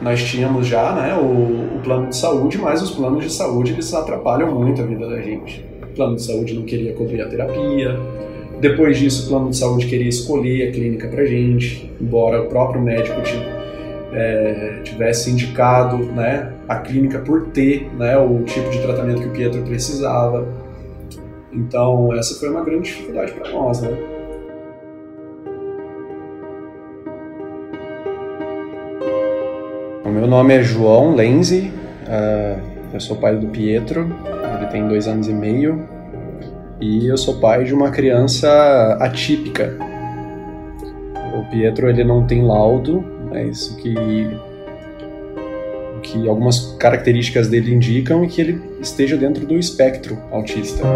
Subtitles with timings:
[0.00, 3.92] nós tínhamos já né, o, o, plano de saúde, mas os planos de saúde eles
[3.92, 5.64] atrapalham muito a vida da gente.
[5.82, 7.98] O plano de saúde não queria cobrir a terapia.
[8.60, 12.80] Depois disso, o plano de saúde queria escolher a clínica para gente, embora o próprio
[12.80, 13.20] médico
[14.12, 19.32] é, tivesse indicado né, a clínica por ter né, o tipo de tratamento que o
[19.32, 20.46] Pietro precisava.
[21.52, 23.80] Então, essa foi uma grande dificuldade para nós.
[23.80, 24.17] Né?
[30.08, 31.70] O meu nome é João Lenzi,
[32.06, 32.58] uh,
[32.94, 34.10] eu sou pai do Pietro,
[34.56, 35.86] ele tem dois anos e meio,
[36.80, 39.76] e eu sou pai de uma criança atípica.
[41.38, 43.94] O Pietro ele não tem laudo, é isso que
[46.02, 50.86] que algumas características dele indicam e que ele esteja dentro do espectro autista.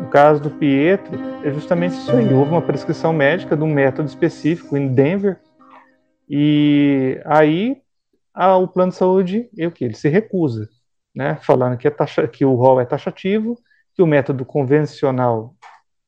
[0.00, 2.32] No caso do Pietro, é justamente isso aí.
[2.32, 5.36] Houve uma prescrição médica de um método específico em Denver
[6.28, 7.82] e aí
[8.32, 9.84] a, o plano de saúde, o que?
[9.84, 10.68] Ele se recusa,
[11.14, 11.36] né?
[11.36, 13.56] Falando que, é taxa, que o rol é taxativo,
[13.94, 15.54] que o método convencional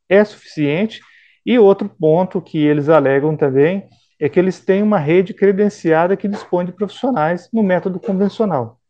[0.09, 1.01] é suficiente.
[1.45, 6.27] E outro ponto que eles alegam também é que eles têm uma rede credenciada que
[6.27, 8.81] dispõe de profissionais no método convencional.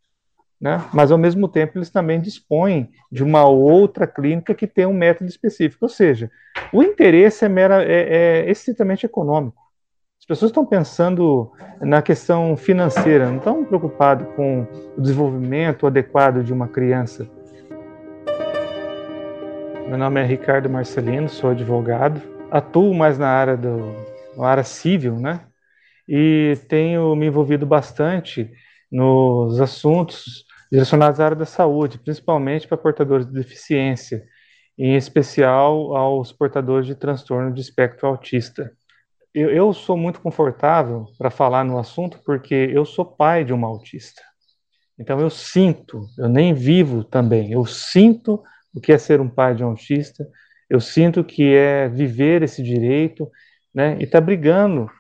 [0.59, 0.83] Né?
[0.95, 5.29] Mas, ao mesmo tempo, eles também dispõem de uma outra clínica que tem um método
[5.29, 5.85] específico.
[5.85, 6.31] Ou seja,
[6.73, 9.66] o interesse é, mera, é, é estritamente econômico.
[10.27, 14.67] As pessoas estão pensando na questão financeira, não estão preocupadas com
[14.99, 17.31] o desenvolvimento adequado de uma criança.
[19.87, 23.95] Meu nome é Ricardo Marcelino, sou advogado, atuo mais na área do
[24.37, 25.43] na área civil, né?
[26.09, 28.51] E tenho me envolvido bastante
[28.91, 34.25] nos assuntos direcionados à área da saúde, principalmente para portadores de deficiência,
[34.77, 38.73] em especial aos portadores de transtorno de espectro autista
[39.37, 43.69] eu, eu sou muito confortável para falar no assunto porque eu sou pai de uma
[43.69, 44.23] autista.
[44.99, 48.43] Então eu sinto, eu nem vivo também, eu sinto
[48.75, 50.27] o que é ser um pai de um autista,
[50.71, 53.31] eu sinto que é viver esse direito,
[53.75, 54.91] né, e estar tá brigando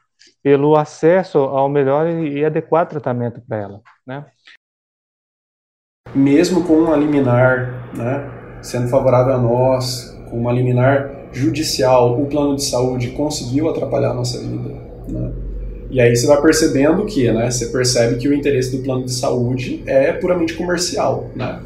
[0.43, 4.27] pelo acesso ao melhor e adequado tratamento para ela, né.
[6.15, 12.57] Mesmo com uma liminar, né, sendo favorável a nós, com uma liminar judicial, o plano
[12.57, 14.75] de saúde conseguiu atrapalhar a nossa vida.
[15.09, 15.33] Né?
[15.91, 19.13] E aí você vai percebendo que, né, você percebe que o interesse do plano de
[19.13, 21.63] saúde é puramente comercial, né?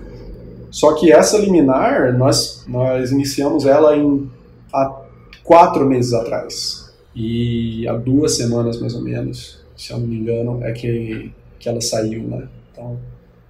[0.71, 4.31] Só que essa liminar, nós, nós iniciamos ela em,
[4.73, 5.01] há
[5.43, 6.93] quatro meses atrás.
[7.15, 11.69] E há duas semanas, mais ou menos, se eu não me engano, é que, que
[11.69, 12.47] ela saiu, né?
[12.71, 12.99] Então,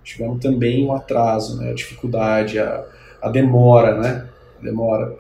[0.02, 1.70] tivemos também um atraso, né?
[1.70, 2.84] A dificuldade, a,
[3.20, 4.29] a demora, né?
[4.62, 5.14] Demora.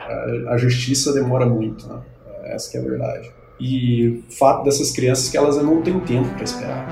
[0.48, 2.00] A, justiça demora muito, né?
[2.44, 3.30] Essa é a verdade.
[3.58, 6.86] E o fato dessas crianças que elas não têm tempo para esperar.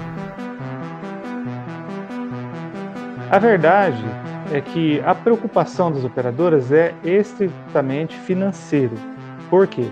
[3.31, 4.05] A verdade
[4.53, 8.95] é que a preocupação das operadoras é estritamente financeiro.
[9.51, 9.87] Por quê?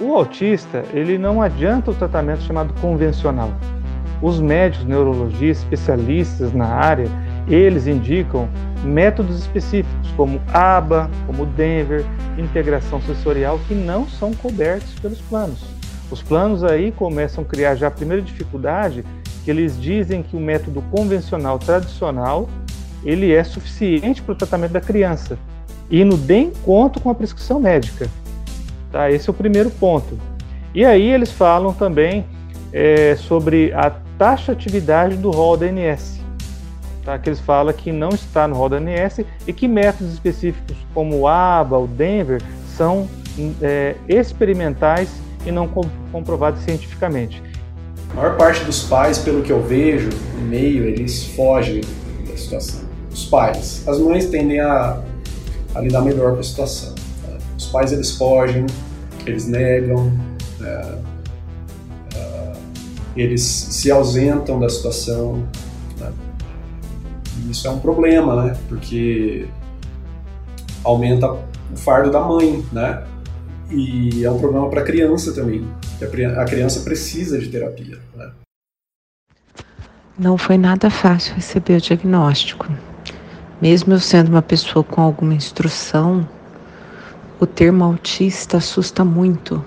[0.00, 3.52] O autista, ele não adianta o tratamento chamado convencional.
[4.22, 7.06] Os médicos neurologistas, especialistas na área,
[7.54, 8.48] eles indicam
[8.84, 12.04] métodos específicos, como ABA, como Denver,
[12.38, 15.64] integração sensorial, que não são cobertos pelos planos.
[16.10, 19.04] Os planos aí começam a criar já a primeira dificuldade,
[19.44, 22.48] que eles dizem que o método convencional tradicional
[23.04, 25.38] ele é suficiente para o tratamento da criança,
[25.90, 28.08] indo de encontro com a prescrição médica.
[28.92, 29.10] Tá?
[29.10, 30.18] Esse é o primeiro ponto.
[30.74, 32.24] E aí eles falam também
[32.72, 36.19] é, sobre a taxatividade do rol da ANS
[37.04, 37.18] tá?
[37.18, 41.78] que eles falam que não está no ANS e que métodos específicos como o ABA,
[41.78, 42.42] o Denver,
[42.76, 43.08] são
[43.62, 45.10] é, experimentais
[45.46, 45.68] e não
[46.12, 47.42] comprovados cientificamente.
[48.12, 51.80] A maior parte dos pais, pelo que eu vejo no meio, eles fogem
[52.28, 52.80] da situação.
[53.12, 53.86] Os pais.
[53.86, 55.00] As mães tendem a,
[55.74, 56.94] a lidar melhor com a situação.
[56.94, 57.38] Tá?
[57.56, 58.66] Os pais, eles fogem,
[59.26, 60.12] eles negam,
[60.60, 60.94] é,
[62.16, 62.52] é,
[63.16, 65.44] eles se ausentam da situação,
[67.48, 68.56] isso é um problema, né?
[68.68, 69.46] Porque
[70.84, 73.04] aumenta o fardo da mãe, né?
[73.70, 75.66] E é um problema para a criança também.
[76.36, 77.98] A criança precisa de terapia.
[78.16, 78.30] Né?
[80.18, 82.66] Não foi nada fácil receber o diagnóstico.
[83.62, 86.28] Mesmo eu sendo uma pessoa com alguma instrução,
[87.38, 89.64] o termo autista assusta muito.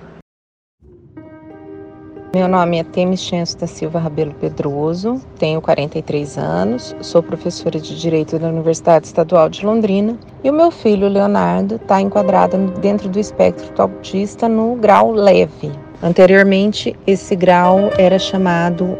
[2.35, 7.95] Meu nome é Temis Chenso da Silva Rabelo Pedroso, tenho 43 anos, sou professora de
[7.95, 13.19] Direito da Universidade Estadual de Londrina e o meu filho, Leonardo, está enquadrado dentro do
[13.19, 15.71] espectro autista no grau leve.
[16.01, 18.97] Anteriormente, esse grau era chamado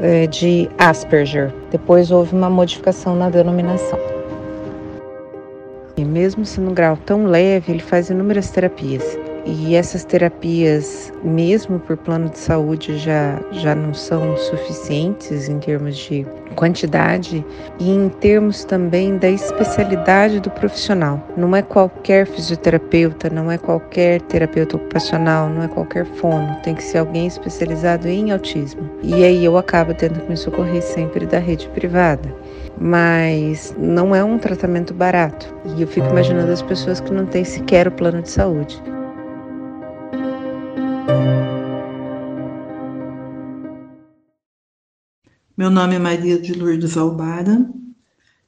[0.00, 1.54] é, de Asperger.
[1.70, 3.98] Depois houve uma modificação na denominação.
[5.96, 9.16] E mesmo sendo um grau tão leve, ele faz inúmeras terapias.
[9.44, 15.96] E essas terapias, mesmo por plano de saúde, já, já não são suficientes em termos
[15.96, 16.24] de
[16.54, 17.44] quantidade
[17.80, 21.20] e em termos também da especialidade do profissional.
[21.36, 26.82] Não é qualquer fisioterapeuta, não é qualquer terapeuta ocupacional, não é qualquer fono, tem que
[26.82, 28.88] ser alguém especializado em autismo.
[29.02, 32.32] E aí eu acabo tendo que me socorrer sempre da rede privada.
[32.80, 35.54] Mas não é um tratamento barato.
[35.76, 38.82] E eu fico imaginando as pessoas que não têm sequer o plano de saúde.
[45.62, 47.64] Meu nome é Maria de Lourdes Albara,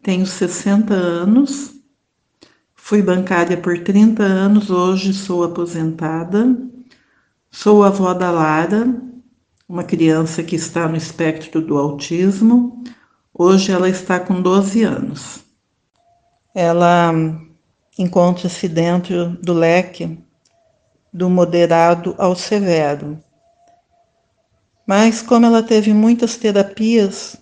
[0.03, 1.73] tenho 60 anos,
[2.75, 6.45] fui bancária por 30 anos, hoje sou aposentada,
[7.53, 9.01] sou avó da Lara,
[9.69, 12.83] uma criança que está no espectro do autismo,
[13.33, 15.45] hoje ela está com 12 anos.
[16.53, 17.13] Ela
[17.97, 20.19] encontra-se dentro do leque
[21.13, 23.23] do moderado ao severo.
[24.87, 27.37] Mas como ela teve muitas terapias,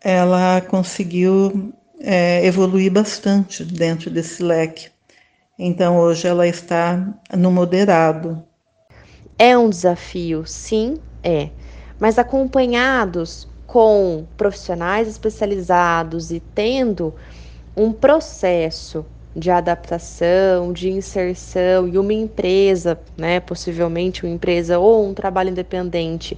[0.00, 4.90] ela conseguiu é, evoluir bastante dentro desse leque.
[5.58, 8.42] Então hoje ela está no moderado.
[9.38, 11.50] É um desafio, sim, é.
[11.98, 17.14] Mas acompanhados com profissionais especializados e tendo
[17.76, 19.04] um processo
[19.38, 26.36] de adaptação, de inserção e uma empresa, né, possivelmente uma empresa ou um trabalho independente,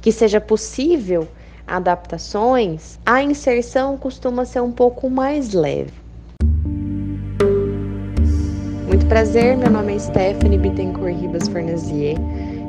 [0.00, 1.26] que seja possível
[1.66, 5.92] adaptações, a inserção costuma ser um pouco mais leve.
[8.86, 12.16] Muito prazer, meu nome é Stephanie Bittencourt Ribas Fornazier.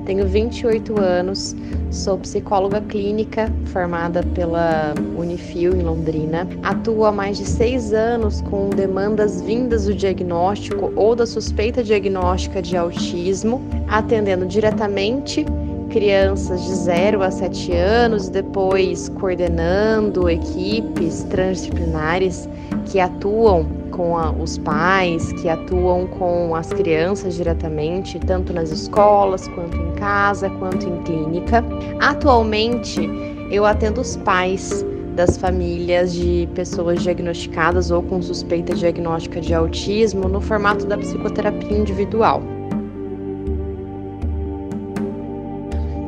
[0.06, 1.56] Tenho 28 anos,
[1.90, 6.48] sou psicóloga clínica formada pela Unifil em Londrina.
[6.62, 12.62] Atuo há mais de seis anos com demandas vindas do diagnóstico ou da suspeita diagnóstica
[12.62, 15.46] de autismo, atendendo diretamente
[15.90, 22.50] crianças de 0 a 7 anos, depois coordenando equipes transdisciplinares
[22.86, 29.48] que atuam com a, os pais, que atuam com as crianças diretamente, tanto nas escolas,
[29.50, 31.64] quanto em casa, quanto em clínica.
[32.00, 33.10] Atualmente,
[33.50, 34.86] eu atendo os pais
[35.16, 41.78] das famílias de pessoas diagnosticadas ou com suspeita diagnóstica de autismo no formato da psicoterapia
[41.78, 42.42] individual.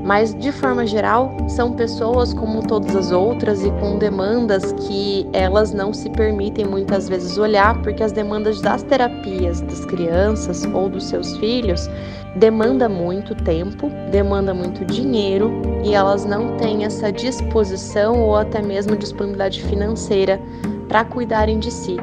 [0.06, 5.74] Mas de forma geral são pessoas como todas as outras e com demandas que elas
[5.74, 11.06] não se permitem muitas vezes olhar, porque as demandas das terapias das crianças ou dos
[11.06, 11.90] seus filhos
[12.36, 15.52] demanda muito tempo, demanda muito dinheiro
[15.84, 20.40] e elas não têm essa disposição ou até mesmo disponibilidade financeira
[20.88, 21.98] para cuidarem de si.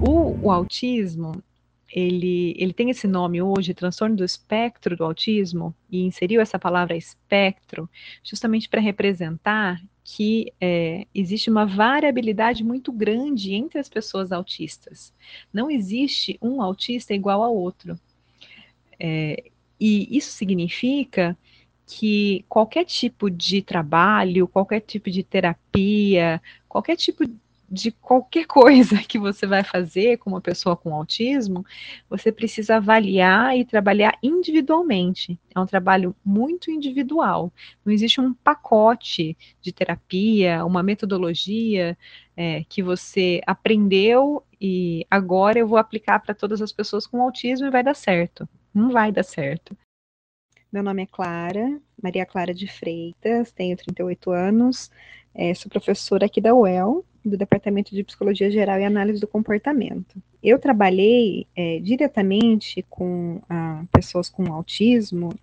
[0.00, 1.32] O, o autismo
[1.92, 6.96] ele, ele tem esse nome hoje, transtorno do espectro do autismo, e inseriu essa palavra
[6.96, 7.88] espectro
[8.22, 15.12] justamente para representar que é, existe uma variabilidade muito grande entre as pessoas autistas.
[15.52, 17.98] Não existe um autista igual ao outro.
[18.98, 21.36] É, e isso significa
[21.86, 27.24] que qualquer tipo de trabalho, qualquer tipo de terapia, qualquer tipo
[27.70, 31.64] de qualquer coisa que você vai fazer com uma pessoa com autismo,
[32.08, 35.38] você precisa avaliar e trabalhar individualmente.
[35.54, 37.52] É um trabalho muito individual.
[37.84, 41.96] Não existe um pacote de terapia, uma metodologia
[42.36, 47.66] é, que você aprendeu e agora eu vou aplicar para todas as pessoas com autismo
[47.66, 48.48] e vai dar certo.
[48.74, 49.76] Não vai dar certo.
[50.72, 54.90] Meu nome é Clara, Maria Clara de Freitas, tenho 38 anos,
[55.34, 60.20] é, sou professora aqui da UEL, do Departamento de Psicologia Geral e Análise do Comportamento.
[60.42, 63.40] Eu trabalhei é, diretamente com
[63.92, 65.34] pessoas com autismo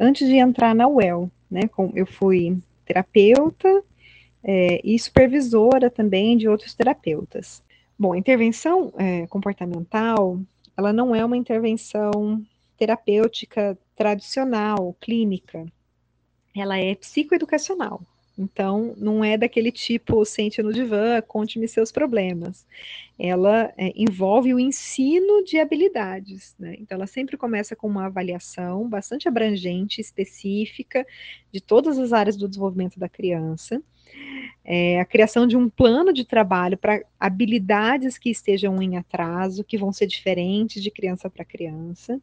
[0.00, 1.68] antes de entrar na UEL, né?
[1.68, 3.82] Com, eu fui terapeuta
[4.42, 7.62] é, e supervisora também de outros terapeutas.
[7.98, 10.40] Bom, intervenção é, comportamental,
[10.76, 12.42] ela não é uma intervenção
[12.76, 15.64] terapêutica tradicional, clínica.
[16.56, 18.02] Ela é psicoeducacional.
[18.38, 22.66] Então, não é daquele tipo, sente no divã, conte-me seus problemas.
[23.18, 26.54] Ela é, envolve o ensino de habilidades.
[26.58, 26.76] Né?
[26.78, 31.06] Então, ela sempre começa com uma avaliação bastante abrangente, específica,
[31.52, 33.82] de todas as áreas do desenvolvimento da criança.
[34.64, 39.76] É a criação de um plano de trabalho para habilidades que estejam em atraso, que
[39.76, 42.20] vão ser diferentes de criança para criança,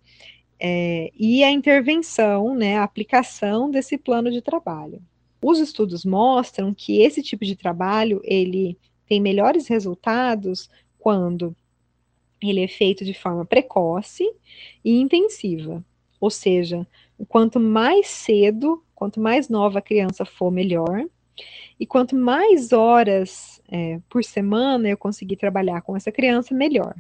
[0.59, 5.01] é, e a intervenção, né, a aplicação desse plano de trabalho.
[5.41, 8.77] Os estudos mostram que esse tipo de trabalho ele
[9.07, 11.55] tem melhores resultados quando
[12.41, 14.23] ele é feito de forma precoce
[14.83, 15.83] e intensiva.
[16.19, 16.85] Ou seja,
[17.27, 21.05] quanto mais cedo, quanto mais nova a criança for, melhor.
[21.79, 26.93] E quanto mais horas é, por semana eu conseguir trabalhar com essa criança, melhor.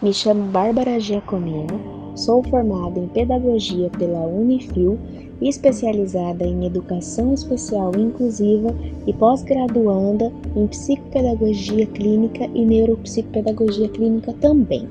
[0.00, 4.98] Me chamo Bárbara Giacomino, sou formada em Pedagogia pela Unifil
[5.40, 8.74] especializada em Educação Especial Inclusiva
[9.06, 14.86] e pós-graduanda em Psicopedagogia Clínica e Neuropsicopedagogia Clínica também.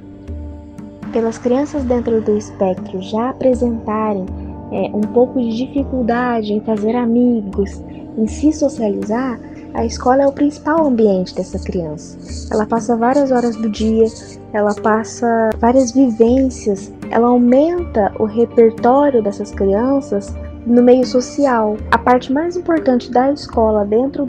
[1.14, 4.26] Pelas crianças dentro do espectro já apresentarem
[4.72, 7.84] é, um pouco de dificuldade em fazer amigos,
[8.18, 9.40] em se socializar,
[9.80, 12.18] a escola é o principal ambiente dessa criança.
[12.54, 14.08] Ela passa várias horas do dia,
[14.52, 21.78] ela passa várias vivências, ela aumenta o repertório dessas crianças no meio social.
[21.92, 24.26] A parte mais importante da escola dentro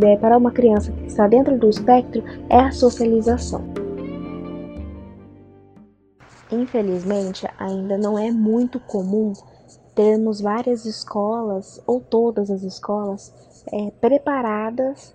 [0.00, 3.64] é, para uma criança que está dentro do espectro é a socialização.
[6.52, 9.32] Infelizmente, ainda não é muito comum
[9.96, 15.14] termos várias escolas ou todas as escolas é, preparadas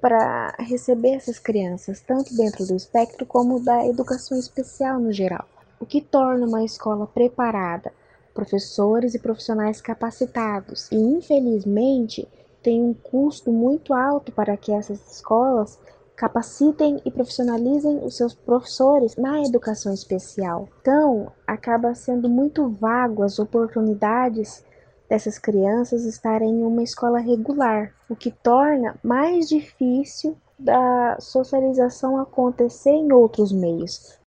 [0.00, 5.46] para receber essas crianças, tanto dentro do espectro como da educação especial no geral.
[5.80, 7.92] O que torna uma escola preparada?
[8.34, 10.90] Professores e profissionais capacitados.
[10.90, 12.28] E infelizmente
[12.62, 15.78] tem um custo muito alto para que essas escolas
[16.16, 20.68] capacitem e profissionalizem os seus professores na educação especial.
[20.80, 24.64] Então, acaba sendo muito vago as oportunidades
[25.08, 32.90] dessas crianças estarem em uma escola regular, o que torna mais difícil da socialização acontecer
[32.90, 34.18] em outros meios.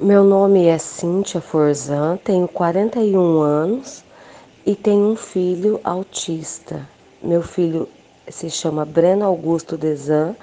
[0.00, 4.04] Meu nome é Cíntia Forzan, tenho 41 anos
[4.66, 6.88] e tenho um filho autista.
[7.22, 7.88] Meu filho
[8.28, 10.34] se chama Breno Augusto Desan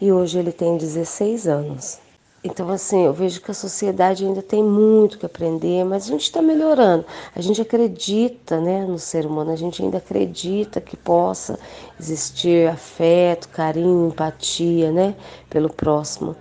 [0.00, 1.98] e hoje ele tem 16 anos.
[2.42, 6.22] Então, assim, eu vejo que a sociedade ainda tem muito que aprender, mas a gente
[6.22, 7.04] está melhorando.
[7.34, 11.58] A gente acredita né, no ser humano, a gente ainda acredita que possa
[11.98, 15.16] existir afeto, carinho, empatia né,
[15.50, 16.36] pelo próximo.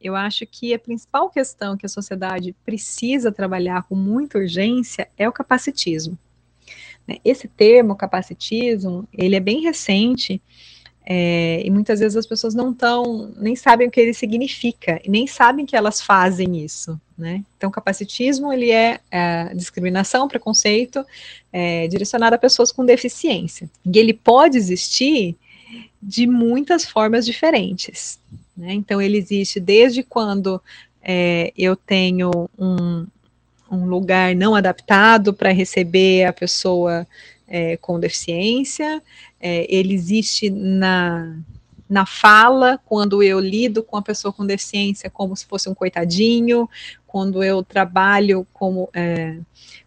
[0.00, 5.28] Eu acho que a principal questão que a sociedade precisa trabalhar com muita urgência é
[5.28, 6.18] o capacitismo.
[7.06, 7.18] Né.
[7.24, 10.42] Esse termo, capacitismo, ele é bem recente
[11.06, 15.10] é, e muitas vezes as pessoas não estão, nem sabem o que ele significa, e
[15.10, 17.44] nem sabem que elas fazem isso, né?
[17.58, 21.04] Então, capacitismo, ele é, é discriminação, preconceito,
[21.52, 23.68] é, direcionado a pessoas com deficiência.
[23.84, 25.36] E ele pode existir
[26.02, 28.18] de muitas formas diferentes,
[28.56, 28.72] né?
[28.72, 30.60] Então, ele existe desde quando
[31.02, 33.06] é, eu tenho um,
[33.70, 37.06] um lugar não adaptado para receber a pessoa
[37.46, 39.02] é, com deficiência,
[39.40, 41.36] é, ele existe na,
[41.88, 46.68] na fala, quando eu lido com a pessoa com deficiência como se fosse um coitadinho,
[47.06, 49.38] quando eu trabalho como, é,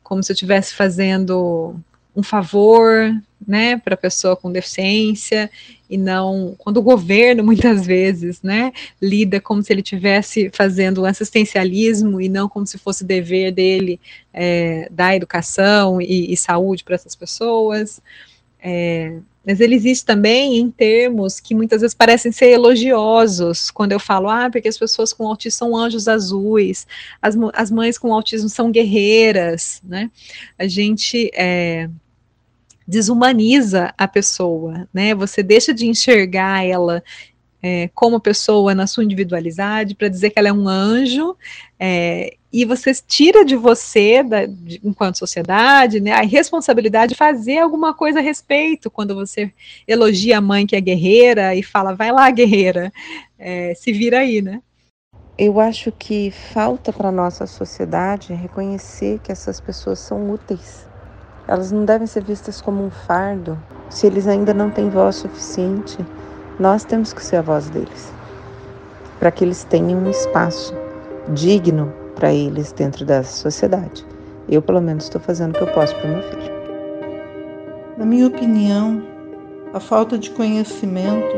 [0.04, 1.76] como se eu estivesse fazendo
[2.16, 3.12] um favor,
[3.46, 5.50] né, para pessoa com deficiência,
[5.90, 11.06] e não quando o governo muitas vezes, né, lida como se ele estivesse fazendo um
[11.06, 14.00] assistencialismo e não como se fosse dever dele
[14.34, 18.02] é, dar educação e, e saúde para essas pessoas.
[18.60, 19.18] É,
[19.48, 24.28] mas ele existe também em termos que muitas vezes parecem ser elogiosos, quando eu falo,
[24.28, 26.86] ah, porque as pessoas com autismo são anjos azuis,
[27.22, 30.12] as, as mães com autismo são guerreiras, né?
[30.60, 31.90] A gente é,
[32.88, 35.14] desumaniza a pessoa, né?
[35.14, 37.04] Você deixa de enxergar ela
[37.62, 41.36] é, como pessoa na sua individualidade para dizer que ela é um anjo
[41.80, 47.60] é, e você tira de você, da, de, enquanto sociedade, né, a responsabilidade de fazer
[47.60, 49.52] alguma coisa a respeito quando você
[49.88, 52.92] elogia a mãe que é guerreira e fala, vai lá, guerreira,
[53.38, 54.62] é, se vira aí, né?
[55.38, 60.87] Eu acho que falta para nossa sociedade reconhecer que essas pessoas são úteis
[61.48, 63.58] elas não devem ser vistas como um fardo.
[63.90, 65.98] Se eles ainda não têm voz suficiente,
[66.60, 68.12] nós temos que ser a voz deles,
[69.20, 70.76] para que eles tenham um espaço
[71.30, 74.06] digno para eles dentro da sociedade.
[74.50, 76.58] Eu, pelo menos, estou fazendo o que eu posso para o meu filho.
[77.98, 79.04] Na minha opinião,
[79.74, 81.36] a falta de conhecimento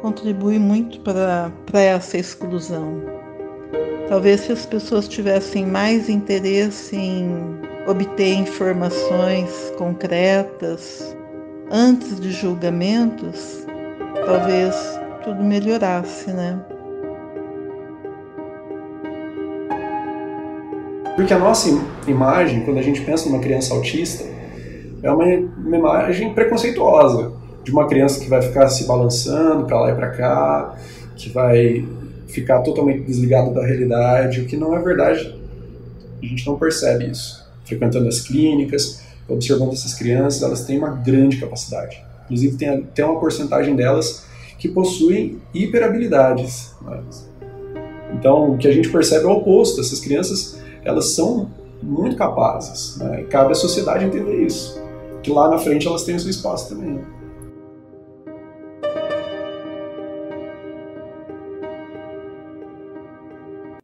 [0.00, 3.00] contribui muito para, para essa exclusão.
[4.08, 11.16] Talvez se as pessoas tivessem mais interesse em obter informações concretas,
[11.70, 13.66] antes de julgamentos,
[14.26, 14.74] talvez
[15.24, 16.60] tudo melhorasse, né?
[21.16, 21.68] Porque a nossa
[22.06, 24.24] imagem, quando a gente pensa numa criança autista,
[25.02, 27.32] é uma, uma imagem preconceituosa
[27.62, 30.76] de uma criança que vai ficar se balançando para lá e para cá,
[31.16, 31.86] que vai
[32.26, 35.38] ficar totalmente desligado da realidade, o que não é verdade.
[36.22, 37.49] A gente não percebe isso.
[37.70, 42.02] Frequentando as clínicas, observando essas crianças, elas têm uma grande capacidade.
[42.24, 44.24] Inclusive, tem até uma porcentagem delas
[44.58, 46.74] que possuem hiperabilidades.
[48.12, 49.80] Então, o que a gente percebe é o oposto.
[49.80, 51.48] Essas crianças, elas são
[51.80, 52.96] muito capazes.
[52.96, 53.22] Né?
[53.22, 54.82] E cabe à sociedade entender isso.
[55.22, 57.00] Que lá na frente elas têm o seu espaço também.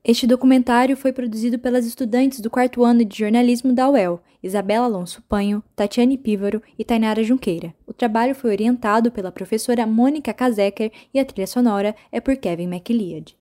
[0.08, 5.20] Este documentário foi produzido pelas estudantes do quarto ano de jornalismo da UEL, Isabela Alonso
[5.28, 7.74] Panho, Tatiane Pívaro e Tainara Junqueira.
[7.84, 12.68] O trabalho foi orientado pela professora Mônica Kazeker e a trilha sonora é por Kevin
[12.68, 13.36] MacLeod.